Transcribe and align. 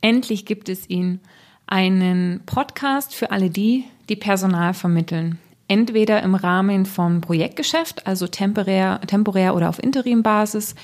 Endlich 0.00 0.46
gibt 0.46 0.68
es 0.68 0.88
ihn. 0.88 1.20
Einen 1.66 2.40
Podcast 2.46 3.14
für 3.14 3.30
alle 3.30 3.50
die, 3.50 3.84
die 4.08 4.16
Personal 4.16 4.74
vermitteln. 4.74 5.38
Entweder 5.68 6.22
im 6.22 6.34
Rahmen 6.34 6.84
von 6.86 7.20
Projektgeschäft, 7.20 8.06
also 8.06 8.26
temporär, 8.26 9.00
temporär 9.06 9.54
oder 9.54 9.68
auf 9.68 9.82
Interimbasis, 9.82 10.74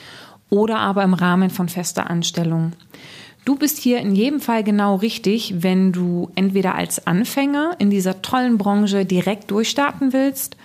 oder 0.49 0.79
aber 0.79 1.03
im 1.03 1.15
Rahmen 1.15 1.51
von 1.51 1.69
fester 1.69 2.09
Anstellung. 2.09 2.73
Du 3.45 3.57
bist 3.57 3.79
hier 3.79 3.99
in 3.99 4.15
jedem 4.15 4.41
Fall 4.41 4.63
genau 4.63 4.97
richtig, 4.97 5.63
wenn 5.63 5.93
du 5.93 6.31
entweder 6.35 6.75
als 6.75 7.07
Anfänger 7.07 7.77
in 7.79 7.91
dieser 7.91 8.23
tollen 8.23 8.59
Branche 8.59 9.05
direkt 9.05 9.51
durchstarten 9.51 10.13
willst 10.13 10.57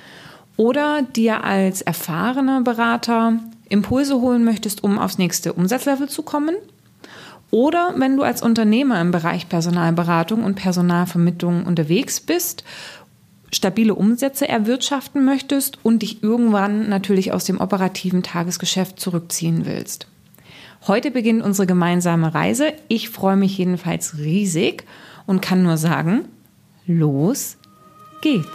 oder 0.58 1.02
dir 1.02 1.44
als 1.44 1.82
erfahrener 1.82 2.62
Berater 2.62 3.40
Impulse 3.70 4.20
holen 4.20 4.44
möchtest, 4.44 4.84
um 4.84 5.00
aufs 5.00 5.18
nächste 5.18 5.54
Umsatzlevel 5.54 6.10
zu 6.10 6.24
kommen 6.24 6.56
oder 7.52 7.94
wenn 7.98 8.18
du 8.18 8.24
als 8.24 8.42
Unternehmer 8.42 9.00
im 9.02 9.12
Bereich 9.12 9.50
Personalberatung 9.50 10.44
und 10.44 10.56
Personalvermittlung 10.56 11.66
unterwegs 11.66 12.22
bist, 12.22 12.64
stabile 13.52 13.94
Umsätze 13.94 14.48
erwirtschaften 14.48 15.24
möchtest 15.26 15.78
und 15.84 16.02
dich 16.02 16.24
irgendwann 16.24 16.90
natürlich 16.90 17.34
aus 17.34 17.44
dem 17.44 17.60
operativen 17.60 18.24
Tagesgeschäft 18.24 19.00
zurückziehen 19.00 19.66
willst. 19.66 20.08
Heute 20.88 21.12
beginnt 21.12 21.44
unsere 21.44 21.68
gemeinsame 21.68 22.34
Reise. 22.34 22.74
Ich 22.88 23.10
freue 23.10 23.36
mich 23.36 23.58
jedenfalls 23.58 24.18
riesig 24.18 24.86
und 25.28 25.42
kann 25.42 25.62
nur 25.62 25.78
sagen, 25.78 26.26
los 26.88 27.58
geht's. 28.22 28.48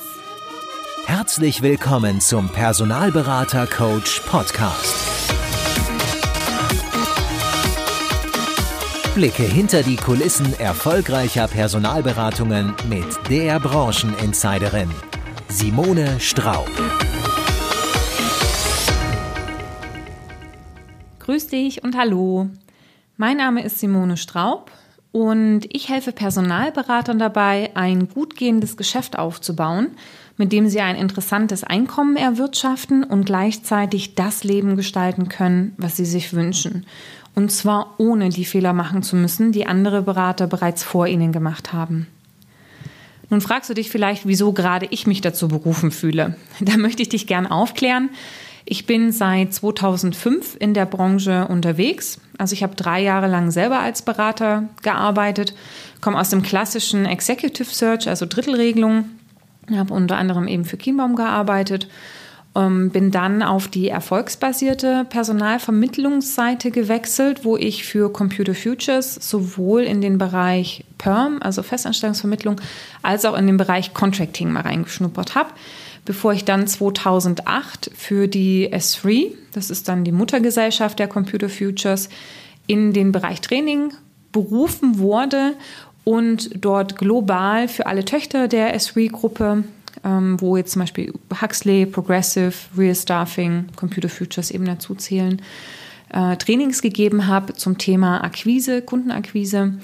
Herzlich 1.05 1.63
willkommen 1.63 2.21
zum 2.21 2.49
Personalberater 2.49 3.69
Coach 3.69 4.23
Podcast. 4.27 5.16
Blicke 9.17 9.45
hinter 9.45 9.83
die 9.83 9.97
Kulissen 9.97 10.53
erfolgreicher 10.61 11.49
Personalberatungen 11.49 12.75
mit 12.91 13.07
der 13.31 13.59
Brancheninsiderin 13.59 14.91
Simone 15.49 16.21
Straub. 16.21 16.71
Grüß 21.21 21.47
dich 21.47 21.83
und 21.83 21.97
hallo. 21.97 22.51
Mein 23.17 23.39
Name 23.39 23.65
ist 23.65 23.79
Simone 23.79 24.19
Straub 24.19 24.71
und 25.13 25.63
ich 25.75 25.89
helfe 25.89 26.13
Personalberatern 26.13 27.19
dabei, 27.19 27.71
ein 27.73 28.11
gut 28.11 28.37
gehendes 28.37 28.77
Geschäft 28.77 29.19
aufzubauen, 29.19 29.93
mit 30.37 30.53
dem 30.53 30.69
sie 30.69 30.83
ein 30.83 30.95
interessantes 30.95 31.65
Einkommen 31.65 32.17
erwirtschaften 32.17 33.03
und 33.03 33.25
gleichzeitig 33.25 34.15
das 34.15 34.45
Leben 34.45 34.77
gestalten 34.77 35.31
können, 35.31 35.73
was 35.79 35.97
sie 35.97 36.05
sich 36.05 36.35
wünschen. 36.35 36.85
Und 37.37 37.53
zwar 37.53 37.97
ohne 37.99 38.31
die 38.31 38.47
Fehler 38.47 38.73
machen 38.73 39.03
zu 39.03 39.15
müssen, 39.15 39.53
die 39.53 39.67
andere 39.67 40.01
Berater 40.01 40.47
bereits 40.47 40.83
vor 40.83 41.07
ihnen 41.07 41.33
gemacht 41.33 41.75
haben. 41.75 42.07
Nun 43.29 43.43
fragst 43.43 43.69
du 43.69 43.75
dich 43.75 43.91
vielleicht, 43.91 44.27
wieso 44.27 44.53
gerade 44.53 44.87
ich 44.91 45.07
mich 45.07 45.21
dazu 45.21 45.47
berufen 45.47 45.91
fühle. 45.91 46.37
Da 46.61 46.79
möchte 46.79 47.03
ich 47.03 47.11
dich 47.11 47.27
gern 47.27 47.47
aufklären. 47.47 48.09
Ich 48.65 48.87
bin 48.87 49.13
seit 49.13 49.53
2005 49.53 50.57
in 50.59 50.73
der 50.73 50.87
Branche 50.87 51.47
unterwegs. 51.47 52.21
Also 52.39 52.55
ich 52.55 52.63
habe 52.63 52.75
drei 52.75 53.03
Jahre 53.03 53.29
lang 53.29 53.51
selber 53.51 53.81
als 53.81 54.01
Berater 54.01 54.71
gearbeitet, 54.83 55.55
komme 56.01 56.19
aus 56.19 56.31
dem 56.31 56.43
klassischen 56.43 57.05
Executive 57.05 57.69
Search, 57.69 58.09
also 58.09 58.25
Drittelregelung, 58.25 59.11
habe 59.71 59.93
unter 59.93 60.17
anderem 60.17 60.49
eben 60.49 60.65
für 60.65 60.79
Kienbaum 60.79 61.17
gearbeitet 61.17 61.87
ähm, 62.57 62.91
bin 62.91 63.11
dann 63.11 63.43
auf 63.43 63.69
die 63.69 63.89
erfolgsbasierte 63.89 65.07
Personalvermittlungsseite 65.09 66.71
gewechselt, 66.71 67.45
wo 67.45 67.57
ich 67.57 67.85
für 67.85 68.11
Computer 68.13 68.55
Futures 68.55 69.15
sowohl 69.15 69.83
in 69.83 70.01
den 70.01 70.19
Bereich 70.19 70.85
Perm, 70.99 71.39
also 71.41 71.63
Festanstellungsvermittlung, 71.63 72.61
als 73.03 73.25
auch 73.25 73.37
in 73.37 73.47
den 73.47 73.59
Bereich 73.59 73.93
Contracting 73.93 74.51
mal 74.51 74.63
reingeschnuppert 74.63 75.35
habe, 75.35 75.51
bevor 76.05 76.33
ich 76.33 76.45
dann 76.45 76.67
2008 76.67 77.91
für 77.95 78.27
die 78.27 78.73
S3, 78.73 79.33
das 79.53 79.71
ist 79.71 79.89
dann 79.89 80.05
die 80.05 80.13
Muttergesellschaft 80.13 80.99
der 80.99 81.09
Computer 81.09 81.49
Futures, 81.49 82.09
in 82.67 82.93
den 82.93 83.13
Bereich 83.13 83.43
Training 83.43 83.93
berufen 84.33 84.99
wurde 84.99 85.55
und 86.05 86.51
dort 86.65 86.97
global 86.97 87.69
für 87.69 87.87
alle 87.87 88.05
Töchter 88.05 88.49
der 88.49 88.77
S3-Gruppe 88.77 89.65
ähm, 90.05 90.41
wo 90.41 90.57
jetzt 90.57 90.73
zum 90.73 90.81
Beispiel 90.81 91.13
Huxley, 91.41 91.87
Progressive, 91.87 92.55
Real 92.77 92.95
Staffing, 92.95 93.67
Computer 93.77 94.09
Futures 94.09 94.51
eben 94.51 94.65
dazu 94.65 94.95
zählen, 94.95 95.43
äh, 96.13 96.37
Trainings 96.37 96.83
gegeben 96.83 97.27
habe 97.27 97.55
zum 97.55 97.79
Thema 97.79 98.23
Akquise, 98.23 98.83
Kundenakquise, 98.83 99.79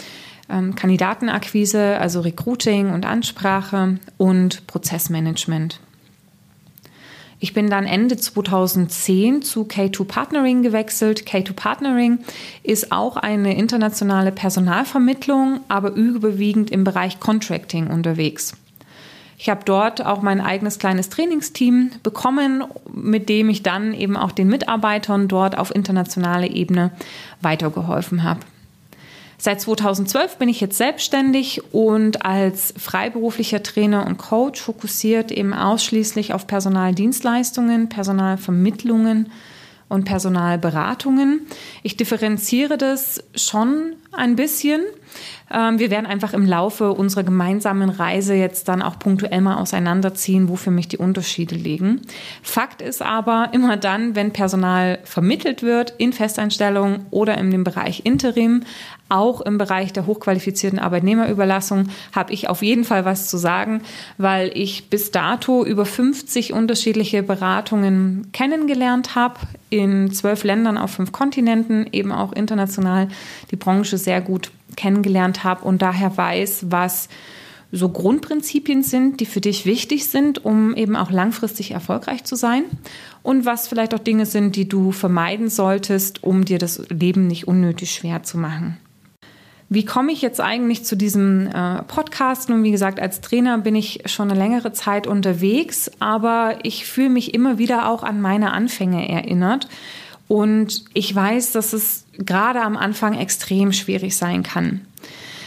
ähm, 0.48 0.74
Kandidatenakquise, 0.74 1.98
also 1.98 2.20
Recruiting 2.20 2.90
und 2.90 3.06
Ansprache 3.06 3.98
und 4.18 4.66
Prozessmanagement. 4.66 5.80
Ich 7.42 7.54
bin 7.54 7.68
dann 7.68 7.86
Ende 7.86 8.16
2010 8.16 9.42
zu 9.42 9.64
K2 9.64 10.04
Partnering 10.04 10.62
gewechselt. 10.62 11.24
K2 11.26 11.52
Partnering 11.54 12.18
ist 12.62 12.92
auch 12.92 13.16
eine 13.16 13.56
internationale 13.56 14.30
Personalvermittlung, 14.30 15.58
aber 15.66 15.90
überwiegend 15.90 16.70
im 16.70 16.84
Bereich 16.84 17.18
Contracting 17.18 17.88
unterwegs. 17.88 18.52
Ich 19.42 19.48
habe 19.48 19.62
dort 19.64 20.06
auch 20.06 20.22
mein 20.22 20.40
eigenes 20.40 20.78
kleines 20.78 21.08
Trainingsteam 21.08 21.90
bekommen, 22.04 22.62
mit 22.94 23.28
dem 23.28 23.50
ich 23.50 23.64
dann 23.64 23.92
eben 23.92 24.16
auch 24.16 24.30
den 24.30 24.46
Mitarbeitern 24.46 25.26
dort 25.26 25.58
auf 25.58 25.74
internationaler 25.74 26.48
Ebene 26.48 26.92
weitergeholfen 27.40 28.22
habe. 28.22 28.38
Seit 29.38 29.60
2012 29.60 30.36
bin 30.36 30.48
ich 30.48 30.60
jetzt 30.60 30.78
selbstständig 30.78 31.60
und 31.74 32.24
als 32.24 32.72
freiberuflicher 32.78 33.64
Trainer 33.64 34.06
und 34.06 34.16
Coach 34.16 34.60
fokussiert 34.60 35.32
eben 35.32 35.54
ausschließlich 35.54 36.32
auf 36.34 36.46
Personaldienstleistungen, 36.46 37.88
Personalvermittlungen 37.88 39.32
und 39.88 40.04
Personalberatungen. 40.04 41.48
Ich 41.82 41.96
differenziere 41.96 42.78
das 42.78 43.24
schon 43.34 43.96
ein 44.12 44.36
bisschen. 44.36 44.82
Ähm, 45.52 45.78
wir 45.78 45.90
werden 45.90 46.06
einfach 46.06 46.32
im 46.32 46.46
Laufe 46.46 46.92
unserer 46.92 47.22
gemeinsamen 47.22 47.90
Reise 47.90 48.34
jetzt 48.34 48.68
dann 48.68 48.82
auch 48.82 48.98
punktuell 48.98 49.40
mal 49.40 49.56
auseinanderziehen, 49.56 50.48
wo 50.48 50.56
für 50.56 50.70
mich 50.70 50.88
die 50.88 50.96
Unterschiede 50.98 51.54
liegen. 51.54 52.00
Fakt 52.42 52.80
ist 52.80 53.02
aber, 53.02 53.50
immer 53.52 53.76
dann, 53.76 54.14
wenn 54.14 54.32
Personal 54.32 54.98
vermittelt 55.04 55.62
wird 55.62 55.94
in 55.98 56.12
Festeinstellungen 56.12 57.06
oder 57.10 57.36
in 57.38 57.50
dem 57.50 57.64
Bereich 57.64 58.02
Interim, 58.04 58.64
auch 59.12 59.42
im 59.42 59.58
Bereich 59.58 59.92
der 59.92 60.06
hochqualifizierten 60.06 60.78
Arbeitnehmerüberlassung 60.78 61.88
habe 62.12 62.32
ich 62.32 62.48
auf 62.48 62.62
jeden 62.62 62.84
Fall 62.84 63.04
was 63.04 63.28
zu 63.28 63.36
sagen, 63.36 63.82
weil 64.16 64.50
ich 64.54 64.88
bis 64.88 65.10
dato 65.10 65.66
über 65.66 65.84
50 65.84 66.54
unterschiedliche 66.54 67.22
Beratungen 67.22 68.28
kennengelernt 68.32 69.14
habe, 69.14 69.40
in 69.68 70.12
zwölf 70.12 70.44
Ländern 70.44 70.78
auf 70.78 70.92
fünf 70.92 71.12
Kontinenten, 71.12 71.86
eben 71.92 72.10
auch 72.10 72.32
international 72.32 73.08
die 73.50 73.56
Branche 73.56 73.98
sehr 74.02 74.20
gut 74.20 74.50
kennengelernt 74.76 75.44
habe 75.44 75.64
und 75.64 75.82
daher 75.82 76.16
weiß, 76.16 76.66
was 76.70 77.08
so 77.74 77.88
Grundprinzipien 77.88 78.82
sind, 78.82 79.20
die 79.20 79.26
für 79.26 79.40
dich 79.40 79.64
wichtig 79.64 80.06
sind, 80.06 80.44
um 80.44 80.74
eben 80.74 80.94
auch 80.94 81.10
langfristig 81.10 81.70
erfolgreich 81.70 82.22
zu 82.24 82.36
sein 82.36 82.64
und 83.22 83.46
was 83.46 83.66
vielleicht 83.66 83.94
auch 83.94 83.98
Dinge 83.98 84.26
sind, 84.26 84.56
die 84.56 84.68
du 84.68 84.92
vermeiden 84.92 85.48
solltest, 85.48 86.22
um 86.22 86.44
dir 86.44 86.58
das 86.58 86.86
Leben 86.90 87.26
nicht 87.26 87.48
unnötig 87.48 87.92
schwer 87.92 88.22
zu 88.22 88.36
machen. 88.36 88.76
Wie 89.70 89.86
komme 89.86 90.12
ich 90.12 90.20
jetzt 90.20 90.38
eigentlich 90.38 90.84
zu 90.84 90.98
diesem 90.98 91.46
äh, 91.46 91.82
Podcast? 91.84 92.50
Nun, 92.50 92.62
wie 92.62 92.72
gesagt, 92.72 93.00
als 93.00 93.22
Trainer 93.22 93.56
bin 93.56 93.74
ich 93.74 94.02
schon 94.04 94.30
eine 94.30 94.38
längere 94.38 94.74
Zeit 94.74 95.06
unterwegs, 95.06 95.90
aber 95.98 96.58
ich 96.62 96.84
fühle 96.84 97.08
mich 97.08 97.32
immer 97.32 97.56
wieder 97.56 97.88
auch 97.88 98.02
an 98.02 98.20
meine 98.20 98.52
Anfänge 98.52 99.08
erinnert. 99.08 99.68
Und 100.28 100.84
ich 100.92 101.14
weiß, 101.14 101.52
dass 101.52 101.72
es 101.72 102.01
gerade 102.18 102.62
am 102.62 102.76
Anfang 102.76 103.18
extrem 103.18 103.72
schwierig 103.72 104.16
sein 104.16 104.42
kann. 104.42 104.82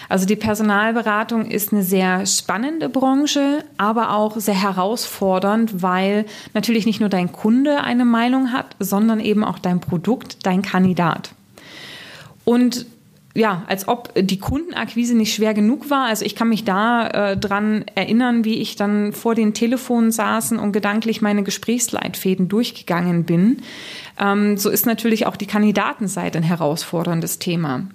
Also 0.07 0.25
die 0.25 0.35
Personalberatung 0.35 1.45
ist 1.45 1.73
eine 1.73 1.83
sehr 1.83 2.25
spannende 2.25 2.89
Branche, 2.89 3.63
aber 3.77 4.11
auch 4.11 4.37
sehr 4.37 4.61
herausfordernd, 4.61 5.81
weil 5.81 6.25
natürlich 6.53 6.85
nicht 6.85 6.99
nur 6.99 7.09
dein 7.09 7.31
Kunde 7.31 7.81
eine 7.81 8.05
Meinung 8.05 8.51
hat, 8.51 8.75
sondern 8.79 9.19
eben 9.19 9.43
auch 9.43 9.57
dein 9.57 9.79
Produkt, 9.79 10.45
dein 10.45 10.61
Kandidat. 10.61 11.31
Und 12.43 12.85
ja, 13.35 13.63
als 13.67 13.89
ob 13.89 14.13
die 14.15 14.39
Kundenakquise 14.39 15.13
nicht 15.13 15.35
schwer 15.35 15.53
genug 15.53 15.89
war. 15.89 16.05
Also 16.05 16.23
ich 16.23 16.35
kann 16.35 16.47
mich 16.47 16.63
da 16.63 17.07
äh, 17.07 17.37
dran 17.37 17.83
erinnern, 17.93 18.45
wie 18.45 18.55
ich 18.55 18.77
dann 18.77 19.11
vor 19.11 19.35
den 19.35 19.53
Telefonen 19.53 20.11
saßen 20.11 20.57
und 20.57 20.71
gedanklich 20.71 21.21
meine 21.21 21.43
Gesprächsleitfäden 21.43 22.47
durchgegangen 22.47 23.25
bin. 23.25 23.57
Ähm, 24.17 24.57
so 24.57 24.69
ist 24.69 24.85
natürlich 24.85 25.25
auch 25.27 25.35
die 25.35 25.47
Kandidatenseite 25.47 26.37
ein 26.37 26.43
herausforderndes 26.43 27.37
Thema. 27.37 27.85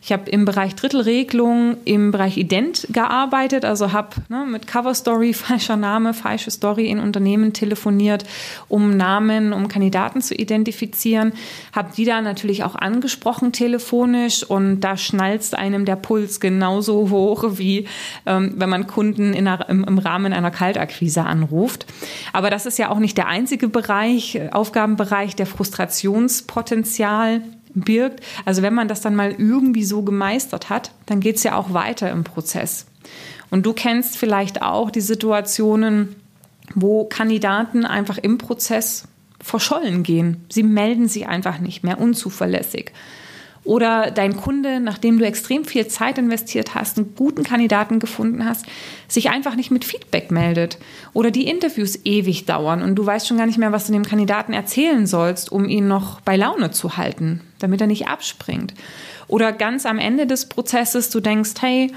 Ich 0.00 0.12
habe 0.12 0.30
im 0.30 0.44
Bereich 0.44 0.74
Drittelregelung, 0.74 1.76
im 1.84 2.12
Bereich 2.12 2.36
Ident 2.36 2.86
gearbeitet, 2.90 3.64
also 3.64 3.92
habe 3.92 4.16
ne, 4.28 4.46
mit 4.46 4.66
Cover 4.66 4.94
Story, 4.94 5.32
falscher 5.34 5.76
Name, 5.76 6.14
falsche 6.14 6.50
Story 6.50 6.86
in 6.86 6.98
Unternehmen 6.98 7.52
telefoniert, 7.52 8.24
um 8.68 8.96
Namen, 8.96 9.52
um 9.52 9.68
Kandidaten 9.68 10.22
zu 10.22 10.34
identifizieren. 10.34 11.32
Habe 11.74 11.90
die 11.96 12.04
da 12.04 12.20
natürlich 12.22 12.64
auch 12.64 12.74
angesprochen 12.74 13.52
telefonisch 13.52 14.44
und 14.44 14.80
da 14.80 14.96
schnalzt 14.96 15.56
einem 15.56 15.84
der 15.84 15.96
Puls 15.96 16.40
genauso 16.40 17.10
hoch, 17.10 17.44
wie 17.58 17.86
ähm, 18.26 18.54
wenn 18.56 18.70
man 18.70 18.86
Kunden 18.86 19.34
einer, 19.34 19.68
im, 19.68 19.84
im 19.84 19.98
Rahmen 19.98 20.32
einer 20.32 20.50
Kaltakquise 20.50 21.24
anruft. 21.24 21.86
Aber 22.32 22.50
das 22.50 22.66
ist 22.66 22.78
ja 22.78 22.90
auch 22.90 22.98
nicht 22.98 23.18
der 23.18 23.26
einzige 23.26 23.68
Bereich, 23.68 24.40
Aufgabenbereich, 24.52 25.36
der 25.36 25.46
Frustrationspotenzial 25.46 27.42
birgt. 27.80 28.20
Also 28.44 28.62
wenn 28.62 28.74
man 28.74 28.88
das 28.88 29.00
dann 29.00 29.16
mal 29.16 29.32
irgendwie 29.32 29.84
so 29.84 30.02
gemeistert 30.02 30.70
hat, 30.70 30.92
dann 31.06 31.20
geht 31.20 31.36
es 31.36 31.42
ja 31.42 31.56
auch 31.56 31.72
weiter 31.72 32.10
im 32.10 32.24
Prozess. 32.24 32.86
Und 33.50 33.64
du 33.64 33.72
kennst 33.72 34.16
vielleicht 34.16 34.62
auch 34.62 34.90
die 34.90 35.00
Situationen, 35.00 36.16
wo 36.74 37.04
Kandidaten 37.04 37.84
einfach 37.84 38.18
im 38.18 38.38
Prozess 38.38 39.04
verschollen 39.40 40.02
gehen. 40.02 40.44
Sie 40.50 40.62
melden 40.62 41.08
sich 41.08 41.26
einfach 41.26 41.58
nicht 41.58 41.84
mehr 41.84 42.00
unzuverlässig. 42.00 42.92
Oder 43.68 44.10
dein 44.10 44.34
Kunde, 44.34 44.80
nachdem 44.80 45.18
du 45.18 45.26
extrem 45.26 45.62
viel 45.66 45.86
Zeit 45.88 46.16
investiert 46.16 46.74
hast, 46.74 46.96
einen 46.96 47.14
guten 47.14 47.42
Kandidaten 47.42 47.98
gefunden 47.98 48.46
hast, 48.46 48.64
sich 49.08 49.28
einfach 49.28 49.56
nicht 49.56 49.70
mit 49.70 49.84
Feedback 49.84 50.30
meldet. 50.30 50.78
Oder 51.12 51.30
die 51.30 51.46
Interviews 51.46 51.98
ewig 52.06 52.46
dauern 52.46 52.80
und 52.80 52.94
du 52.94 53.04
weißt 53.04 53.28
schon 53.28 53.36
gar 53.36 53.44
nicht 53.44 53.58
mehr, 53.58 53.70
was 53.70 53.86
du 53.86 53.92
dem 53.92 54.06
Kandidaten 54.06 54.54
erzählen 54.54 55.06
sollst, 55.06 55.52
um 55.52 55.68
ihn 55.68 55.86
noch 55.86 56.22
bei 56.22 56.34
Laune 56.34 56.70
zu 56.70 56.96
halten, 56.96 57.42
damit 57.58 57.82
er 57.82 57.88
nicht 57.88 58.08
abspringt. 58.08 58.72
Oder 59.26 59.52
ganz 59.52 59.84
am 59.84 59.98
Ende 59.98 60.26
des 60.26 60.48
Prozesses, 60.48 61.10
du 61.10 61.20
denkst, 61.20 61.52
hey, 61.60 61.92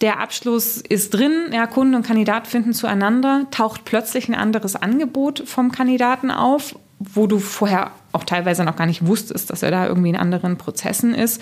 der 0.00 0.20
Abschluss 0.20 0.78
ist 0.78 1.12
drin, 1.12 1.50
ja, 1.52 1.66
Kunde 1.66 1.98
und 1.98 2.06
Kandidat 2.06 2.46
finden 2.46 2.72
zueinander, 2.72 3.46
taucht 3.50 3.84
plötzlich 3.84 4.30
ein 4.30 4.34
anderes 4.34 4.74
Angebot 4.74 5.42
vom 5.44 5.70
Kandidaten 5.70 6.30
auf 6.30 6.76
wo 7.00 7.26
du 7.26 7.38
vorher 7.38 7.92
auch 8.12 8.24
teilweise 8.24 8.64
noch 8.64 8.76
gar 8.76 8.86
nicht 8.86 9.06
wusstest, 9.06 9.50
dass 9.50 9.62
er 9.62 9.70
da 9.70 9.86
irgendwie 9.86 10.10
in 10.10 10.16
anderen 10.16 10.58
Prozessen 10.58 11.14
ist. 11.14 11.40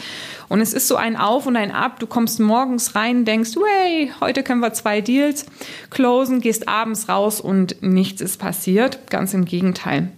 Und 0.48 0.60
es 0.60 0.72
ist 0.72 0.86
so 0.86 0.96
ein 0.96 1.16
Auf 1.16 1.46
und 1.46 1.56
ein 1.56 1.72
Ab. 1.72 1.98
Du 1.98 2.06
kommst 2.06 2.40
morgens 2.40 2.94
rein, 2.94 3.24
denkst, 3.24 3.52
hey, 3.56 4.12
heute 4.20 4.42
können 4.42 4.60
wir 4.60 4.72
zwei 4.72 5.00
Deals 5.00 5.46
closen, 5.90 6.40
gehst 6.40 6.68
abends 6.68 7.08
raus 7.08 7.40
und 7.40 7.82
nichts 7.82 8.20
ist 8.20 8.36
passiert. 8.36 9.10
Ganz 9.10 9.34
im 9.34 9.46
Gegenteil. 9.46 10.10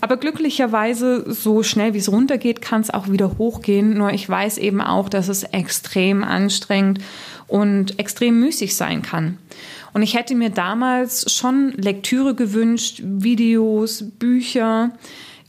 Aber 0.00 0.16
glücklicherweise, 0.16 1.30
so 1.32 1.62
schnell 1.62 1.94
wie 1.94 1.98
es 1.98 2.10
runtergeht, 2.10 2.62
kann 2.62 2.80
es 2.80 2.90
auch 2.90 3.08
wieder 3.08 3.38
hochgehen. 3.38 3.96
Nur 3.96 4.10
ich 4.10 4.28
weiß 4.28 4.58
eben 4.58 4.80
auch, 4.80 5.08
dass 5.08 5.28
es 5.28 5.44
extrem 5.44 6.24
anstrengend 6.24 7.00
und 7.46 7.98
extrem 7.98 8.40
müßig 8.40 8.76
sein 8.76 9.02
kann. 9.02 9.38
Und 9.98 10.04
ich 10.04 10.14
hätte 10.14 10.36
mir 10.36 10.50
damals 10.50 11.34
schon 11.34 11.72
Lektüre 11.72 12.36
gewünscht, 12.36 13.02
Videos, 13.02 14.04
Bücher, 14.20 14.92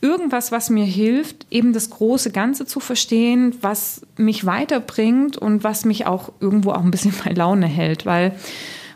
irgendwas, 0.02 0.52
was 0.52 0.72
mir 0.72 0.86
hilft, 0.86 1.46
eben 1.52 1.72
das 1.72 1.92
große 1.92 2.32
Ganze 2.32 2.66
zu 2.66 2.80
verstehen, 2.80 3.54
was 3.62 4.02
mich 4.18 4.48
weiterbringt 4.48 5.38
und 5.38 5.64
was 5.64 5.86
mich 5.86 6.08
auch 6.08 6.32
irgendwo 6.40 6.72
auch 6.72 6.84
ein 6.84 6.90
bisschen 6.90 7.14
bei 7.24 7.30
Laune 7.30 7.68
hält, 7.68 8.08
weil 8.08 8.34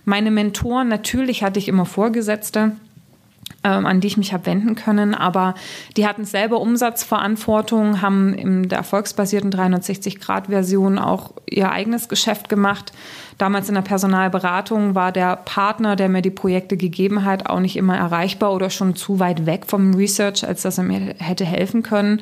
meine 0.05 0.31
Mentoren, 0.31 0.87
natürlich 0.87 1.43
hatte 1.43 1.59
ich 1.59 1.67
immer 1.67 1.85
Vorgesetzte, 1.85 2.71
an 3.63 4.01
die 4.01 4.07
ich 4.07 4.17
mich 4.17 4.33
habe 4.33 4.45
wenden 4.45 4.75
können. 4.75 5.15
Aber 5.15 5.55
die 5.95 6.05
hatten 6.05 6.25
selber 6.25 6.59
Umsatzverantwortung, 6.59 8.01
haben 8.01 8.33
in 8.33 8.69
der 8.69 8.79
erfolgsbasierten 8.79 9.51
360-Grad-Version 9.51 10.99
auch 10.99 11.33
ihr 11.49 11.71
eigenes 11.71 12.09
Geschäft 12.09 12.49
gemacht. 12.49 12.91
Damals 13.37 13.69
in 13.69 13.75
der 13.75 13.81
Personalberatung 13.81 14.95
war 14.95 15.11
der 15.11 15.37
Partner, 15.37 15.95
der 15.95 16.09
mir 16.09 16.21
die 16.21 16.29
Projekte 16.29 16.77
gegeben 16.77 17.25
hat, 17.25 17.49
auch 17.49 17.59
nicht 17.59 17.77
immer 17.77 17.97
erreichbar 17.97 18.53
oder 18.53 18.69
schon 18.69 18.95
zu 18.95 19.19
weit 19.19 19.45
weg 19.45 19.63
vom 19.65 19.93
Research, 19.93 20.45
als 20.45 20.61
dass 20.61 20.77
er 20.77 20.83
mir 20.83 21.15
hätte 21.17 21.45
helfen 21.45 21.83
können. 21.83 22.21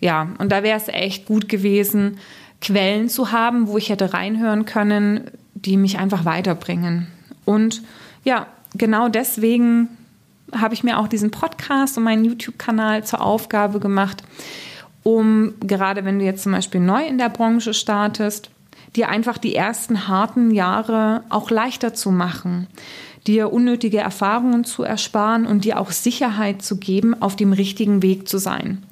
Ja, 0.00 0.28
und 0.38 0.52
da 0.52 0.62
wäre 0.62 0.76
es 0.76 0.88
echt 0.88 1.26
gut 1.26 1.48
gewesen, 1.48 2.18
Quellen 2.60 3.08
zu 3.08 3.32
haben, 3.32 3.68
wo 3.68 3.78
ich 3.78 3.88
hätte 3.88 4.12
reinhören 4.12 4.64
können, 4.64 5.30
die 5.54 5.76
mich 5.76 5.98
einfach 5.98 6.24
weiterbringen. 6.24 7.08
Und 7.44 7.82
ja, 8.24 8.46
genau 8.74 9.08
deswegen 9.08 9.88
habe 10.52 10.74
ich 10.74 10.84
mir 10.84 10.98
auch 10.98 11.08
diesen 11.08 11.30
Podcast 11.30 11.96
und 11.98 12.04
meinen 12.04 12.24
YouTube-Kanal 12.24 13.04
zur 13.04 13.20
Aufgabe 13.20 13.80
gemacht, 13.80 14.22
um 15.02 15.54
gerade 15.60 16.04
wenn 16.04 16.18
du 16.18 16.24
jetzt 16.24 16.42
zum 16.42 16.52
Beispiel 16.52 16.80
neu 16.80 17.06
in 17.06 17.18
der 17.18 17.28
Branche 17.28 17.74
startest, 17.74 18.50
dir 18.96 19.08
einfach 19.08 19.38
die 19.38 19.54
ersten 19.54 20.08
harten 20.08 20.50
Jahre 20.50 21.22
auch 21.28 21.50
leichter 21.50 21.94
zu 21.94 22.10
machen, 22.10 22.66
dir 23.26 23.52
unnötige 23.52 23.98
Erfahrungen 23.98 24.64
zu 24.64 24.82
ersparen 24.82 25.46
und 25.46 25.64
dir 25.64 25.78
auch 25.78 25.90
Sicherheit 25.90 26.62
zu 26.62 26.78
geben, 26.78 27.20
auf 27.20 27.36
dem 27.36 27.52
richtigen 27.52 28.02
Weg 28.02 28.28
zu 28.28 28.38
sein 28.38 28.82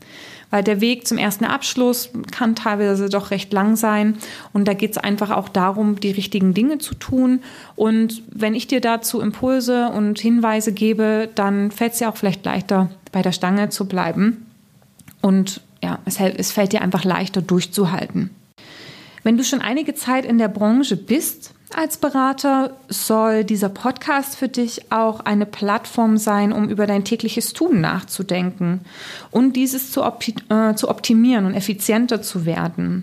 weil 0.50 0.62
der 0.62 0.80
Weg 0.80 1.06
zum 1.06 1.18
ersten 1.18 1.44
Abschluss 1.44 2.10
kann 2.30 2.54
teilweise 2.54 3.08
doch 3.08 3.30
recht 3.30 3.52
lang 3.52 3.76
sein. 3.76 4.16
Und 4.52 4.66
da 4.68 4.74
geht 4.74 4.92
es 4.92 4.98
einfach 4.98 5.30
auch 5.30 5.48
darum, 5.48 6.00
die 6.00 6.10
richtigen 6.10 6.54
Dinge 6.54 6.78
zu 6.78 6.94
tun. 6.94 7.40
Und 7.74 8.22
wenn 8.30 8.54
ich 8.54 8.66
dir 8.66 8.80
dazu 8.80 9.20
Impulse 9.20 9.88
und 9.88 10.18
Hinweise 10.18 10.72
gebe, 10.72 11.28
dann 11.34 11.70
fällt 11.70 11.92
es 11.92 11.98
dir 11.98 12.08
auch 12.08 12.16
vielleicht 12.16 12.44
leichter, 12.44 12.90
bei 13.12 13.22
der 13.22 13.32
Stange 13.32 13.68
zu 13.70 13.86
bleiben. 13.86 14.46
Und 15.20 15.60
ja, 15.82 15.98
es, 16.04 16.20
es 16.20 16.52
fällt 16.52 16.72
dir 16.72 16.82
einfach 16.82 17.04
leichter 17.04 17.42
durchzuhalten. 17.42 18.30
Wenn 19.26 19.36
du 19.36 19.42
schon 19.42 19.60
einige 19.60 19.96
Zeit 19.96 20.24
in 20.24 20.38
der 20.38 20.46
Branche 20.46 20.96
bist, 20.96 21.52
als 21.74 21.96
Berater 21.96 22.76
soll 22.88 23.42
dieser 23.42 23.68
Podcast 23.68 24.36
für 24.36 24.46
dich 24.46 24.92
auch 24.92 25.18
eine 25.18 25.46
Plattform 25.46 26.16
sein, 26.16 26.52
um 26.52 26.68
über 26.68 26.86
dein 26.86 27.02
tägliches 27.02 27.52
Tun 27.52 27.80
nachzudenken 27.80 28.82
und 29.32 29.56
dieses 29.56 29.90
zu, 29.90 30.04
opti 30.04 30.36
äh, 30.48 30.76
zu 30.76 30.88
optimieren 30.88 31.44
und 31.44 31.54
effizienter 31.54 32.22
zu 32.22 32.46
werden. 32.46 33.02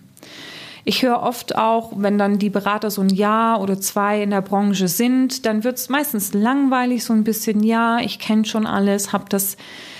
Ich 0.85 1.03
höre 1.03 1.21
oft 1.21 1.57
auch, 1.57 1.91
wenn 1.97 2.17
dann 2.17 2.39
die 2.39 2.49
Berater 2.49 2.89
so 2.89 3.01
ein 3.01 3.09
Jahr 3.09 3.59
oder 3.59 3.81
zwei 3.81 4.23
in 4.23 4.29
der 4.29 4.41
Branche 4.41 4.87
sind, 4.87 5.45
dann 5.45 5.65
wird 5.65 5.75
es 5.75 5.89
meistens 5.89 6.33
langweilig, 6.33 7.03
so 7.03 7.11
ein 7.11 7.25
bisschen, 7.25 7.61
ja, 7.63 7.99
ich 7.99 8.17
kenne 8.17 8.45
schon 8.45 8.65
alles, 8.65 9.11
habe 9.11 9.25
das, 9.27 9.57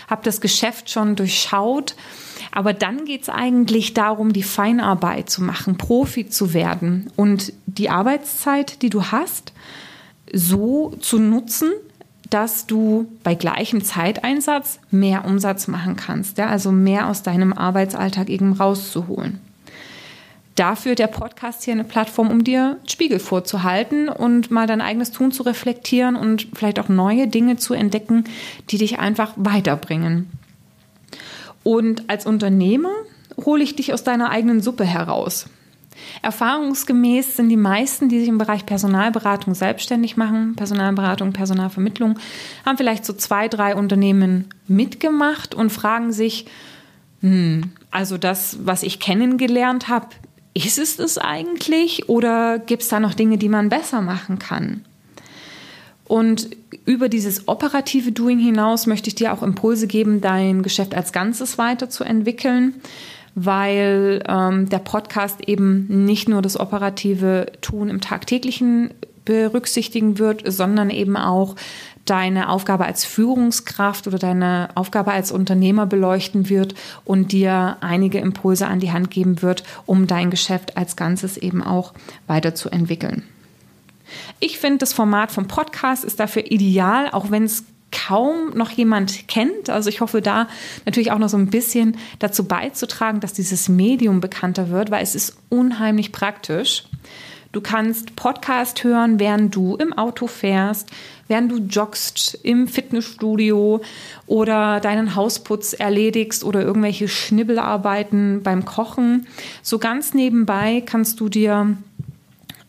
hab 0.10 0.24
das 0.24 0.40
Geschäft 0.40 0.90
schon 0.90 1.18
durchschaut. 1.18 1.98
Aber 2.56 2.74
dann 2.74 3.06
geht 3.06 3.24
es 3.24 3.30
eigentlich 3.30 3.96
darum, 3.96 4.32
die 4.32 4.44
Feinarbeit 4.44 5.28
zu 5.28 5.42
machen, 5.42 5.76
Profi 5.76 6.30
zu 6.30 6.54
werden 6.54 7.10
und 7.16 7.52
die 7.66 7.90
Arbeitszeit, 7.90 8.84
die 8.84 8.92
du 8.92 9.06
hast, 9.06 9.54
so 10.32 10.92
zu 11.00 11.18
nutzen, 11.18 11.72
dass 12.30 12.68
du 12.68 13.08
bei 13.24 13.34
gleichem 13.34 13.84
Zeiteinsatz 13.84 14.80
mehr 14.92 15.26
Umsatz 15.26 15.68
machen 15.68 15.96
kannst, 15.96 16.38
ja, 16.38 16.46
also 16.46 16.72
mehr 16.72 17.10
aus 17.10 17.24
deinem 17.24 17.54
Arbeitsalltag 17.54 18.30
eben 18.30 18.54
rauszuholen. 18.54 19.40
Dafür 20.54 20.94
der 20.94 21.08
Podcast 21.08 21.64
hier 21.64 21.74
eine 21.74 21.84
Plattform, 21.84 22.30
um 22.30 22.44
dir 22.44 22.78
Spiegel 22.88 23.18
vorzuhalten 23.18 24.10
und 24.10 24.51
mal 24.51 24.68
dein 24.68 24.82
eigenes 24.82 25.10
Tun 25.10 25.32
zu 25.32 25.42
reflektieren 25.42 26.16
und 26.16 26.50
vielleicht 26.54 26.80
auch 26.80 26.89
neue 26.89 27.27
Dinge 27.27 27.58
zu 27.58 27.74
entdecken, 27.74 28.25
die 28.70 28.77
dich 28.77 29.00
einfach 29.00 29.34
weiterbringen. 29.38 30.30
Und 31.63 32.10
als 32.10 32.25
Unternehmer 32.25 32.91
hole 33.43 33.63
ich 33.63 33.75
dich 33.75 33.93
aus 33.93 34.03
deiner 34.03 34.29
eigenen 34.29 34.62
Suppe 34.62 34.84
heraus. 34.84 35.48
Erfahrungsgemäß 36.22 37.38
sind 37.38 37.50
die 37.50 37.58
meisten, 37.58 38.10
die 38.10 38.20
sich 38.20 38.27
im 38.27 38.38
Bereich 38.38 38.65
Personalberatung 38.65 39.53
selbstständig 39.53 40.17
machen, 40.17 40.55
Personalberatung, 40.55 41.34
Personalvermittlung, 41.34 42.20
haben 42.65 42.77
vielleicht 42.77 43.05
so 43.05 43.13
zwei, 43.13 43.48
drei 43.48 43.75
Unternehmen 43.75 44.50
mitgemacht 44.67 45.55
und 45.55 45.72
fragen 45.72 46.12
sich, 46.12 46.46
hm, 47.22 47.72
also 47.91 48.17
das, 48.17 48.58
was 48.65 48.84
ich 48.84 49.00
kennengelernt 49.00 49.88
habe, 49.88 50.08
ist 50.53 50.77
es 50.77 50.98
das 50.98 51.17
eigentlich 51.17 52.10
oder 52.10 52.60
gibt 52.60 52.84
es 52.84 52.89
da 52.89 53.00
noch 53.00 53.13
Dinge, 53.13 53.38
die 53.38 53.50
man 53.50 53.70
besser 53.70 54.01
machen 54.01 54.39
kann? 54.39 54.86
Und 56.13 56.50
über 56.86 57.10
dieses 57.10 57.48
operative 57.48 58.12
Doing 58.12 58.38
hinaus 58.38 58.86
möchte 58.86 59.08
ich 59.08 59.15
dir 59.15 59.34
auch 59.34 59.41
Impulse 59.41 59.88
geben, 59.88 60.22
dein 60.22 60.62
Geschäft 60.62 60.93
als 60.93 61.12
Ganzes 61.12 61.58
weiterzuentwickeln, 61.58 62.75
weil 63.34 64.22
ähm, 64.27 64.70
der 64.70 64.77
Podcast 64.77 65.50
eben 65.50 66.05
nicht 66.05 66.29
nur 66.29 66.43
das 66.43 66.60
operative 66.60 67.48
Tun 67.62 67.89
im 67.89 68.00
tagtäglichen 68.00 68.93
berücksichtigen 69.25 70.20
wird, 70.20 70.43
sondern 70.46 70.91
eben 70.91 71.17
auch 71.17 71.55
deine 72.05 72.50
Aufgabe 72.50 72.86
als 72.86 73.05
Führungskraft 73.05 74.05
oder 74.05 74.20
deine 74.20 74.70
Aufgabe 74.75 75.13
als 75.13 75.32
Unternehmer 75.32 75.88
beleuchten 75.88 76.48
wird 76.48 76.75
und 77.05 77.32
dir 77.32 77.77
einige 77.82 78.20
Impulse 78.20 78.67
an 78.67 78.79
die 78.79 78.91
Hand 78.91 79.10
geben 79.10 79.41
wird, 79.41 79.63
um 79.88 80.05
dein 80.05 80.29
Geschäft 80.29 80.77
als 80.77 80.96
Ganzes 80.96 81.38
eben 81.38 81.63
auch 81.63 81.91
weiterzuentwickeln. 82.27 83.24
Ich 84.39 84.60
finde, 84.60 84.79
das 84.79 84.93
Format 84.93 85.32
vom 85.32 85.48
Podcast 85.48 86.03
ist 86.03 86.20
dafür 86.20 86.51
ideal, 86.51 87.10
auch 87.12 87.32
wenn 87.32 87.43
es 87.43 87.65
kaum 87.91 88.50
noch 88.55 88.72
jemand 88.72 89.27
kennt. 89.27 89.70
Also 89.70 89.89
ich 89.89 90.01
hoffe 90.01 90.22
da 90.22 90.48
natürlich 90.86 91.12
auch 91.12 91.20
noch 91.20 91.29
so 91.29 91.38
ein 91.38 91.50
bisschen 91.50 91.98
dazu 92.20 92.46
beizutragen, 92.46 93.20
dass 93.20 93.34
dieses 93.34 93.70
Medium 93.70 94.20
bekannter 94.20 94.70
wird, 94.70 94.91
weil 94.91 95.03
es 95.03 95.15
ist 95.15 95.38
unheimlich 95.50 96.12
praktisch. 96.12 96.86
Du 97.53 97.62
kannst 97.62 98.15
Podcast 98.15 98.84
hören, 98.84 99.20
während 99.20 99.55
du 99.55 99.75
im 99.75 99.93
Auto 99.93 100.25
fährst, 100.25 100.89
während 101.27 101.51
du 101.51 101.58
joggst 101.58 102.39
im 102.41 102.67
Fitnessstudio 102.67 103.82
oder 104.25 104.79
deinen 104.79 105.13
Hausputz 105.13 105.74
erledigst 105.74 106.43
oder 106.43 106.63
irgendwelche 106.63 107.08
Schnibbelarbeiten 107.08 108.41
beim 108.41 108.65
Kochen. 108.65 109.27
So 109.62 109.77
ganz 109.77 110.15
nebenbei 110.15 110.82
kannst 110.84 111.20
du 111.20 111.29
dir 111.29 111.77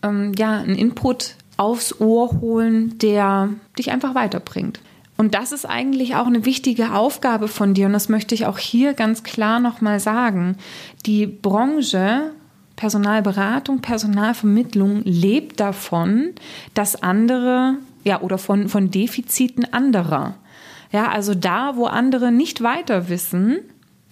ähm, 0.04 0.32
ja 0.38 0.58
einen 0.58 0.76
Input 0.76 1.34
aufs 1.56 2.00
Ohr 2.00 2.40
holen, 2.40 2.98
der 2.98 3.50
dich 3.78 3.90
einfach 3.90 4.14
weiterbringt. 4.14 4.80
Und 5.16 5.34
das 5.34 5.52
ist 5.52 5.64
eigentlich 5.64 6.16
auch 6.16 6.26
eine 6.26 6.44
wichtige 6.44 6.92
Aufgabe 6.92 7.48
von 7.48 7.74
dir. 7.74 7.86
Und 7.86 7.92
das 7.92 8.08
möchte 8.08 8.34
ich 8.34 8.46
auch 8.46 8.58
hier 8.58 8.94
ganz 8.94 9.22
klar 9.22 9.60
nochmal 9.60 10.00
sagen. 10.00 10.56
Die 11.06 11.26
Branche 11.26 12.32
Personalberatung, 12.76 13.80
Personalvermittlung 13.80 15.02
lebt 15.04 15.60
davon, 15.60 16.32
dass 16.74 17.00
andere, 17.02 17.76
ja, 18.02 18.20
oder 18.20 18.38
von, 18.38 18.68
von 18.68 18.90
Defiziten 18.90 19.72
anderer. 19.72 20.34
Ja, 20.90 21.08
also 21.10 21.34
da, 21.34 21.76
wo 21.76 21.86
andere 21.86 22.32
nicht 22.32 22.62
weiter 22.62 23.08
wissen, 23.08 23.58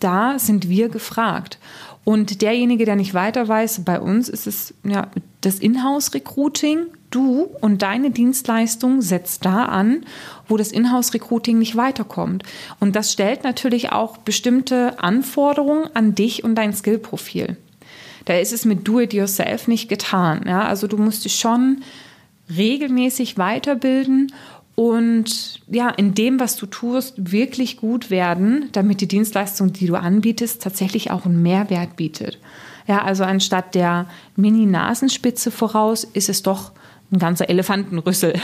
da 0.00 0.38
sind 0.38 0.68
wir 0.68 0.88
gefragt. 0.88 1.58
Und 2.04 2.42
derjenige, 2.42 2.84
der 2.84 2.96
nicht 2.96 3.14
weiter 3.14 3.46
weiß, 3.46 3.84
bei 3.84 4.00
uns 4.00 4.28
ist 4.28 4.46
es 4.46 4.75
ja 4.84 5.08
das 5.42 5.58
Inhouse-Recruiting. 5.58 6.87
Du 7.11 7.42
und 7.61 7.82
deine 7.82 8.11
Dienstleistung 8.11 9.02
setzt 9.02 9.44
da 9.44 9.66
an, 9.66 10.06
wo 10.49 10.56
das 10.56 10.72
Inhouse-Recruiting 10.72 11.58
nicht 11.58 11.76
weiterkommt. 11.76 12.42
Und 12.80 12.96
das 12.96 13.12
stellt 13.12 13.44
natürlich 13.44 13.92
auch 13.92 14.16
bestimmte 14.16 14.99
Anforderungen 14.99 15.90
an 15.94 16.14
dich 16.14 16.42
und 16.42 16.54
dein 16.54 16.72
Skillprofil. 16.72 17.58
Da 18.25 18.38
ist 18.38 18.52
es 18.52 18.64
mit 18.64 18.88
Do-it-yourself 18.88 19.68
nicht 19.68 19.88
getan. 19.88 20.44
Ja? 20.46 20.62
Also 20.62 20.87
du 20.87 20.96
musst 20.96 21.25
dich 21.25 21.34
schon 21.34 21.82
regelmäßig 22.56 23.37
weiterbilden 23.37 24.32
und 24.75 25.61
ja, 25.68 25.90
in 25.90 26.14
dem, 26.14 26.40
was 26.40 26.56
du 26.56 26.66
tust, 26.66 27.32
wirklich 27.32 27.76
gut 27.76 28.11
werden, 28.11 28.70
damit 28.72 29.00
die 29.00 29.08
Dienstleistung, 29.08 29.72
die 29.72 29.87
du 29.87 29.96
anbietest, 29.96 30.62
tatsächlich 30.62 31.11
auch 31.11 31.26
einen 31.26 31.42
Mehrwert 31.42 31.96
bietet. 31.96 32.38
Ja, 32.86 33.02
also 33.02 33.24
anstatt 33.24 33.74
der 33.74 34.06
Mini-Nasenspitze 34.36 35.50
voraus, 35.50 36.04
ist 36.04 36.28
es 36.28 36.42
doch 36.42 36.72
ein 37.10 37.18
ganzer 37.18 37.48
Elefantenrüssel. 37.48 38.34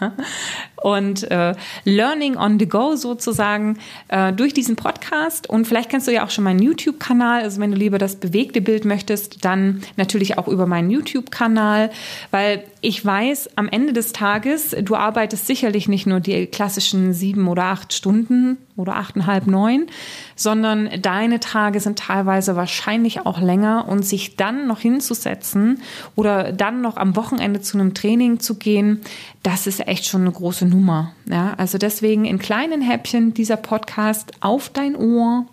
und 0.82 1.30
äh, 1.30 1.54
Learning 1.84 2.36
on 2.36 2.58
the 2.58 2.66
Go 2.66 2.96
sozusagen 2.96 3.78
äh, 4.08 4.32
durch 4.32 4.54
diesen 4.54 4.76
Podcast. 4.76 5.48
Und 5.48 5.66
vielleicht 5.66 5.90
kennst 5.90 6.08
du 6.08 6.12
ja 6.12 6.24
auch 6.24 6.30
schon 6.30 6.44
meinen 6.44 6.60
YouTube-Kanal. 6.60 7.42
Also 7.42 7.60
wenn 7.60 7.70
du 7.70 7.76
lieber 7.76 7.98
das 7.98 8.16
bewegte 8.16 8.60
Bild 8.60 8.84
möchtest, 8.84 9.44
dann 9.44 9.82
natürlich 9.96 10.38
auch 10.38 10.48
über 10.48 10.66
meinen 10.66 10.90
YouTube-Kanal, 10.90 11.90
weil 12.30 12.64
ich 12.80 13.04
weiß, 13.04 13.50
am 13.56 13.68
Ende 13.68 13.92
des 13.92 14.12
Tages, 14.12 14.74
du 14.82 14.96
arbeitest 14.96 15.46
sicherlich 15.46 15.88
nicht 15.88 16.06
nur 16.06 16.20
die 16.20 16.46
klassischen 16.46 17.12
sieben 17.12 17.46
oder 17.48 17.64
acht 17.64 17.92
Stunden 17.92 18.56
oder 18.76 18.96
achteinhalb, 18.96 19.46
neun, 19.46 19.86
sondern 20.34 20.88
deine 21.02 21.40
Tage 21.40 21.80
sind 21.80 21.98
teilweise 21.98 22.56
wahrscheinlich 22.56 23.26
auch 23.26 23.38
länger 23.40 23.86
und 23.86 24.04
sich 24.04 24.36
dann 24.36 24.66
noch 24.66 24.80
hinzusetzen 24.80 25.82
oder 26.16 26.52
dann 26.52 26.80
noch 26.80 26.96
am 26.96 27.16
Wochenende 27.16 27.60
zu 27.60 27.78
einem 27.78 27.92
Training 27.92 28.40
zu 28.40 28.54
gehen, 28.54 29.02
das 29.42 29.66
ist 29.66 29.86
echt 29.86 30.06
schon 30.06 30.22
eine 30.22 30.32
große 30.32 30.66
Nummer. 30.70 31.12
Ja, 31.28 31.54
also 31.58 31.76
deswegen 31.76 32.24
in 32.24 32.38
kleinen 32.38 32.80
Häppchen 32.80 33.34
dieser 33.34 33.56
Podcast 33.56 34.32
auf 34.40 34.70
dein 34.70 34.96
Ohr, 34.96 35.46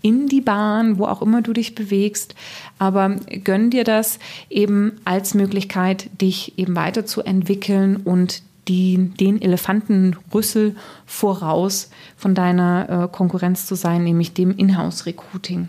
in 0.00 0.28
die 0.28 0.40
Bahn, 0.40 0.98
wo 0.98 1.04
auch 1.04 1.20
immer 1.20 1.42
du 1.42 1.52
dich 1.52 1.74
bewegst. 1.74 2.34
Aber 2.78 3.16
gönn 3.44 3.70
dir 3.70 3.84
das 3.84 4.18
eben 4.48 5.00
als 5.04 5.34
Möglichkeit, 5.34 6.08
dich 6.20 6.58
eben 6.58 6.76
weiterzuentwickeln 6.76 7.96
und 7.96 8.42
die, 8.68 9.10
den 9.18 9.42
Elefantenrüssel 9.42 10.76
voraus 11.04 11.90
von 12.16 12.34
deiner 12.34 13.04
äh, 13.04 13.14
Konkurrenz 13.14 13.66
zu 13.66 13.74
sein, 13.74 14.04
nämlich 14.04 14.32
dem 14.32 14.56
Inhouse-Recruiting. 14.56 15.68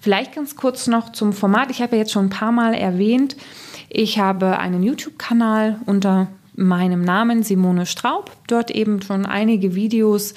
Vielleicht 0.00 0.34
ganz 0.34 0.56
kurz 0.56 0.86
noch 0.86 1.12
zum 1.12 1.32
Format. 1.32 1.70
Ich 1.70 1.82
habe 1.82 1.96
ja 1.96 2.02
jetzt 2.02 2.12
schon 2.12 2.26
ein 2.26 2.30
paar 2.30 2.52
Mal 2.52 2.74
erwähnt, 2.74 3.36
ich 3.94 4.18
habe 4.18 4.58
einen 4.58 4.82
YouTube-Kanal 4.82 5.80
unter 5.84 6.28
meinem 6.54 7.02
Namen 7.02 7.42
Simone 7.42 7.86
Straub. 7.86 8.30
Dort 8.46 8.70
eben 8.70 9.02
schon 9.02 9.26
einige 9.26 9.74
Videos, 9.74 10.34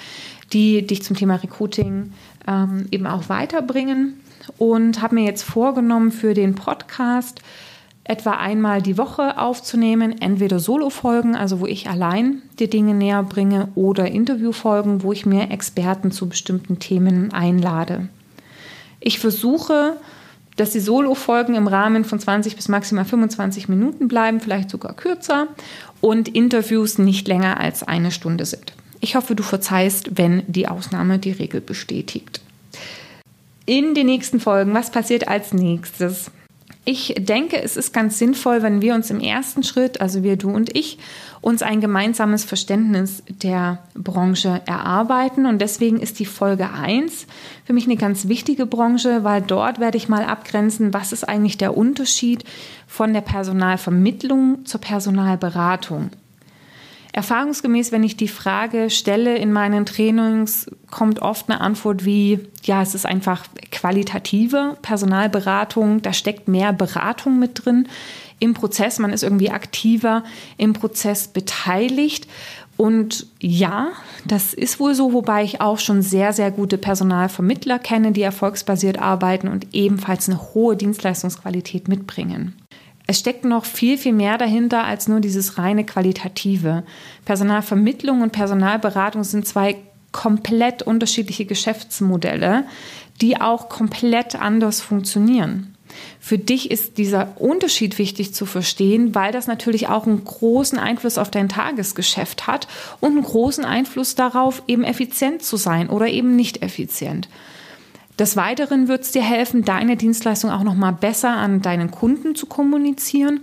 die 0.54 0.86
dich 0.86 1.04
zum 1.04 1.16
Thema 1.16 1.36
Recruiting 1.36 2.14
ähm, 2.48 2.86
eben 2.92 3.08
auch 3.08 3.30
weiterbringen. 3.30 4.20
Und 4.58 5.02
habe 5.02 5.16
mir 5.16 5.26
jetzt 5.26 5.44
vorgenommen 5.44 6.12
für 6.12 6.34
den 6.34 6.56
Podcast 6.56 7.42
etwa 8.04 8.34
einmal 8.34 8.84
die 8.84 9.00
Woche 9.00 9.40
aufzunehmen, 9.40 10.22
entweder 10.22 10.60
Solo-Folgen, 10.60 11.36
also 11.36 11.60
wo 11.60 11.66
ich 11.66 11.90
allein 11.90 12.44
die 12.60 12.70
Dinge 12.70 12.94
näher 12.94 13.24
bringe, 13.24 13.70
oder 13.74 14.12
Interviewfolgen, 14.12 15.02
wo 15.02 15.12
ich 15.12 15.26
mir 15.26 15.50
Experten 15.50 16.12
zu 16.12 16.30
bestimmten 16.30 16.78
Themen 16.78 17.34
einlade. 17.34 18.08
Ich 19.00 19.18
versuche, 19.18 19.98
dass 20.56 20.72
die 20.72 20.80
Solo-Folgen 20.80 21.56
im 21.56 21.68
Rahmen 21.68 22.06
von 22.06 22.20
20 22.20 22.56
bis 22.56 22.68
maximal 22.68 23.06
25 23.06 23.68
Minuten 23.68 24.08
bleiben, 24.08 24.40
vielleicht 24.40 24.70
sogar 24.70 24.94
kürzer, 24.94 25.48
und 26.02 26.28
Interviews 26.30 26.98
nicht 26.98 27.28
länger 27.28 27.60
als 27.60 27.84
eine 27.84 28.12
Stunde 28.12 28.46
sind. 28.46 28.74
Ich 29.02 29.16
hoffe, 29.16 29.36
du 29.36 29.44
verzeihst, 29.44 30.18
wenn 30.18 30.44
die 30.48 30.68
Ausnahme 30.68 31.20
die 31.20 31.32
Regel 31.32 31.62
bestätigt. 31.62 32.42
In 33.66 33.96
den 33.96 34.06
nächsten 34.06 34.40
Folgen, 34.40 34.74
was 34.74 34.92
passiert 34.92 35.28
als 35.28 35.54
nächstes? 35.54 36.32
Ich 36.88 37.16
denke, 37.18 37.60
es 37.62 37.78
ist 37.78 37.94
ganz 37.94 38.20
sinnvoll, 38.20 38.62
wenn 38.62 38.80
wir 38.80 38.94
uns 38.94 39.10
im 39.10 39.20
ersten 39.20 39.64
Schritt, 39.64 40.02
also 40.02 40.22
wir, 40.22 40.38
du 40.38 40.52
und 40.52 40.76
ich, 40.76 41.00
uns 41.42 41.64
ein 41.64 41.82
gemeinsames 41.82 42.44
Verständnis 42.44 43.24
der 43.28 43.80
Branche 43.96 44.62
erarbeiten. 44.68 45.48
Und 45.48 45.62
deswegen 45.62 46.00
ist 46.00 46.20
die 46.20 46.28
Folge 46.28 46.70
1 46.72 47.26
für 47.66 47.74
mich 47.74 47.86
eine 47.86 47.98
ganz 47.98 48.28
wichtige 48.28 48.68
Branche, 48.68 49.24
weil 49.24 49.42
dort 49.42 49.80
werde 49.80 49.98
ich 49.98 50.10
mal 50.10 50.26
abgrenzen, 50.26 50.94
was 50.94 51.12
ist 51.12 51.28
eigentlich 51.28 51.58
der 51.58 51.76
Unterschied 51.76 52.44
von 52.86 53.14
der 53.14 53.22
Personalvermittlung 53.22 54.66
zur 54.66 54.80
Personalberatung. 54.80 56.12
Erfahrungsgemäß, 57.16 57.94
wenn 57.94 58.04
ich 58.04 58.18
die 58.18 58.28
Frage 58.28 58.90
stelle 58.90 59.38
in 59.38 59.54
meinen 59.54 59.86
Trainings, 59.86 60.70
kommt 60.92 61.20
oft 61.22 61.50
eine 61.50 61.62
Antwort 61.62 62.04
wie, 62.04 62.42
ja, 62.64 62.82
es 62.82 62.94
ist 62.94 63.06
einfach 63.06 63.46
qualitative 63.72 64.76
Personalberatung, 64.82 66.02
da 66.02 66.12
steckt 66.12 66.50
mehr 66.50 66.74
Beratung 66.74 67.40
mit 67.40 67.64
drin 67.64 67.88
im 68.40 68.54
Prozess, 68.54 69.00
man 69.00 69.14
ist 69.14 69.24
irgendwie 69.24 69.50
aktiver 69.50 70.26
im 70.58 70.74
Prozess 70.74 71.30
beteiligt. 71.30 72.28
Und 72.76 73.28
ja, 73.40 73.94
das 74.26 74.54
ist 74.54 74.82
wohl 74.82 74.94
so, 74.94 75.14
wobei 75.14 75.46
ich 75.46 75.62
auch 75.62 75.80
schon 75.80 76.02
sehr, 76.02 76.34
sehr 76.34 76.52
gute 76.52 76.78
Personalvermittler 76.78 77.80
kenne, 77.80 78.12
die 78.12 78.24
erfolgsbasiert 78.24 79.00
arbeiten 79.00 79.48
und 79.48 79.74
ebenfalls 79.74 80.28
eine 80.28 80.54
hohe 80.54 80.76
Dienstleistungsqualität 80.76 81.88
mitbringen. 81.88 82.56
Es 83.08 83.20
steckt 83.20 83.46
noch 83.46 83.66
viel, 83.66 83.98
viel 83.98 84.14
mehr 84.14 84.38
dahinter 84.38 84.84
als 84.84 85.08
nur 85.08 85.20
dieses 85.20 85.58
reine 85.58 85.86
Qualitative. 85.86 86.84
Personalvermittlung 87.24 88.22
und 88.22 88.32
Personalberatung 88.32 89.24
sind 89.24 89.48
zwei 89.48 89.78
komplett 90.12 90.82
unterschiedliche 90.82 91.46
Geschäftsmodelle, 91.46 92.66
die 93.22 93.40
auch 93.40 93.70
komplett 93.70 94.36
anders 94.36 94.82
funktionieren. 94.82 95.76
Für 96.20 96.38
dich 96.38 96.72
ist 96.72 96.98
dieser 96.98 97.40
Unterschied 97.40 98.00
wichtig 98.00 98.34
zu 98.34 98.46
verstehen, 98.46 99.14
weil 99.14 99.32
das 99.32 99.48
natürlich 99.48 99.88
auch 99.88 100.08
einen 100.08 100.24
großen 100.24 100.80
Einfluss 100.80 101.18
auf 101.18 101.30
dein 101.30 101.50
Tagesgeschäft 101.50 102.48
hat 102.48 102.68
und 103.00 103.12
einen 103.12 103.24
großen 103.24 103.64
Einfluss 103.64 104.16
darauf, 104.16 104.64
eben 104.68 104.84
effizient 104.84 105.44
zu 105.44 105.58
sein 105.58 105.90
oder 105.90 106.08
eben 106.08 106.36
nicht 106.36 106.64
effizient. 106.64 107.30
Des 108.20 108.38
Weiteren 108.38 108.88
wird 108.88 109.04
es 109.04 109.12
dir 109.12 109.24
helfen, 109.24 109.66
deine 109.66 109.98
Dienstleistung 109.98 110.50
auch 110.50 110.64
noch 110.64 110.76
mal 110.76 110.92
besser 110.92 111.32
an 111.32 111.62
deinen 111.62 111.92
Kunden 111.92 112.36
zu 112.36 112.46
kommunizieren 112.46 113.42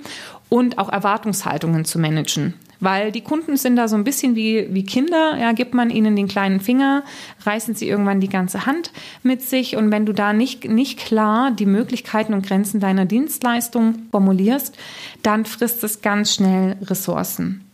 und 0.49 0.79
auch 0.79 0.89
Erwartungshaltungen 0.89 1.85
zu 1.85 1.99
managen. 1.99 2.55
Weil 2.81 3.13
die 3.13 3.21
Kunden 3.21 3.57
sind 3.57 3.77
da 3.77 3.87
so 3.87 3.95
ein 3.95 4.03
bisschen 4.03 4.35
wie, 4.35 4.67
wie 4.71 4.85
Kinder. 4.85 5.37
Ja, 5.39 5.53
gibt 5.53 5.73
man 5.73 5.89
ihnen 5.89 6.17
den 6.17 6.27
kleinen 6.27 6.59
Finger, 6.59 7.05
reißen 7.43 7.77
sie 7.77 7.89
irgendwann 7.89 8.21
die 8.21 8.29
ganze 8.29 8.67
Hand 8.67 8.91
mit 9.23 9.41
sich. 9.43 9.77
Und 9.77 9.93
wenn 9.93 10.05
du 10.05 10.13
da 10.13 10.33
nicht, 10.33 10.69
nicht 10.69 10.99
klar 10.99 11.53
die 11.53 11.67
Möglichkeiten 11.67 12.35
und 12.35 12.45
Grenzen 12.45 12.81
deiner 12.81 13.05
Dienstleistung 13.05 14.07
formulierst, 14.11 14.77
dann 15.23 15.45
frisst 15.45 15.85
es 15.85 16.01
ganz 16.01 16.35
schnell 16.35 16.77
Ressourcen. 16.83 17.65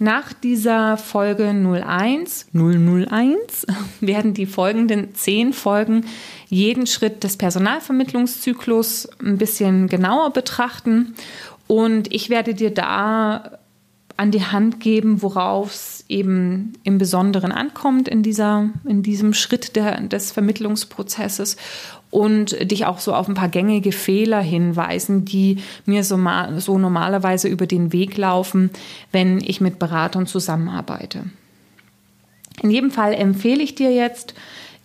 Nach 0.00 0.32
dieser 0.32 0.96
Folge 0.96 1.48
01, 1.48 2.48
001 2.52 3.66
werden 4.00 4.32
die 4.32 4.46
folgenden 4.46 5.14
zehn 5.14 5.52
Folgen 5.52 6.04
jeden 6.48 6.86
Schritt 6.86 7.24
des 7.24 7.36
Personalvermittlungszyklus 7.36 9.08
ein 9.20 9.38
bisschen 9.38 9.88
genauer 9.88 10.32
betrachten. 10.32 11.14
Und 11.66 12.12
ich 12.14 12.30
werde 12.30 12.54
dir 12.54 12.72
da 12.72 13.58
an 14.18 14.32
die 14.32 14.44
Hand 14.44 14.80
geben, 14.80 15.22
worauf 15.22 15.72
es 15.72 16.04
eben 16.08 16.72
im 16.82 16.98
Besonderen 16.98 17.52
ankommt 17.52 18.08
in, 18.08 18.24
dieser, 18.24 18.68
in 18.84 19.04
diesem 19.04 19.32
Schritt 19.32 19.76
der, 19.76 20.00
des 20.00 20.32
Vermittlungsprozesses 20.32 21.56
und 22.10 22.56
dich 22.68 22.84
auch 22.84 22.98
so 22.98 23.14
auf 23.14 23.28
ein 23.28 23.34
paar 23.34 23.48
gängige 23.48 23.92
Fehler 23.92 24.40
hinweisen, 24.40 25.24
die 25.24 25.58
mir 25.86 26.02
so, 26.02 26.18
so 26.56 26.78
normalerweise 26.78 27.46
über 27.46 27.68
den 27.68 27.92
Weg 27.92 28.16
laufen, 28.16 28.70
wenn 29.12 29.38
ich 29.40 29.60
mit 29.60 29.78
Beratern 29.78 30.26
zusammenarbeite. 30.26 31.24
In 32.60 32.72
jedem 32.72 32.90
Fall 32.90 33.14
empfehle 33.14 33.62
ich 33.62 33.76
dir 33.76 33.92
jetzt, 33.92 34.34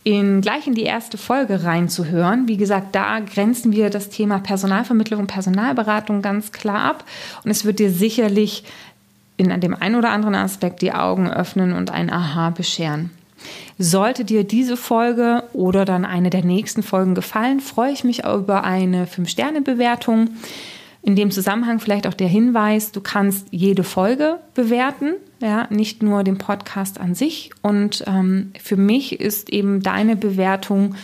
in, 0.04 0.42
gleich 0.42 0.68
in 0.68 0.76
die 0.76 0.84
erste 0.84 1.18
Folge 1.18 1.64
reinzuhören. 1.64 2.48
Wie 2.48 2.58
gesagt, 2.58 2.94
da 2.94 3.20
grenzen 3.20 3.72
wir 3.72 3.90
das 3.90 4.10
Thema 4.10 4.40
Personalvermittlung 4.40 5.22
und 5.22 5.28
Personalberatung 5.28 6.22
ganz 6.22 6.52
klar 6.52 6.84
ab. 6.84 7.06
Und 7.46 7.52
es 7.52 7.64
wird 7.64 7.80
dir 7.80 7.90
sicherlich 7.90 8.66
in 9.38 9.60
dem 9.62 9.74
einen 9.74 9.96
oder 9.96 10.12
anderen 10.12 10.36
Aspekt 10.36 10.82
die 10.82 10.94
Augen 10.94 11.30
öffnen 11.30 11.74
und 11.74 11.92
ein 11.92 12.12
Aha 12.12 12.52
bescheren. 12.52 13.12
Sollte 13.78 14.24
dir 14.24 14.44
diese 14.44 14.78
Folge 14.78 15.44
oder 15.54 15.86
dann 15.86 16.06
eine 16.06 16.30
der 16.30 16.46
nächsten 16.46 16.84
Folgen 16.84 17.16
gefallen, 17.16 17.60
freue 17.60 17.92
ich 17.92 18.04
mich 18.04 18.24
über 18.26 18.64
eine 18.64 19.06
5-Sterne-Bewertung. 19.06 20.30
In 21.02 21.18
dem 21.18 21.32
Zusammenhang 21.32 21.80
vielleicht 21.80 22.08
auch 22.08 22.14
der 22.14 22.30
Hinweis, 22.30 22.94
du 22.94 23.02
kannst 23.02 23.48
jede 23.52 23.84
Folge 23.84 24.40
bewerten, 24.54 25.16
ja, 25.42 25.68
nicht 25.70 26.02
nur 26.02 26.24
den 26.24 26.38
Podcast 26.38 27.00
an 27.00 27.16
sich. 27.16 27.50
Und 27.62 28.06
ähm, 28.08 28.54
für 28.62 28.78
mich 28.78 29.20
ist 29.20 29.50
eben 29.50 29.82
deine 29.82 30.16
Bewertung 30.16 30.96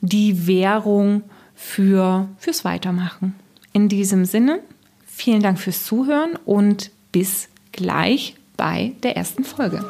die 0.00 0.46
Währung 0.46 1.22
für, 1.54 2.28
fürs 2.38 2.64
Weitermachen. 2.64 3.34
In 3.74 3.88
diesem 3.88 4.24
Sinne, 4.24 4.60
vielen 5.04 5.42
Dank 5.42 5.58
fürs 5.58 5.84
Zuhören 5.84 6.38
und 6.46 6.90
bis 7.12 7.48
gleich 7.76 8.34
bei 8.56 8.92
der 9.02 9.16
ersten 9.16 9.44
Folge. 9.44 9.84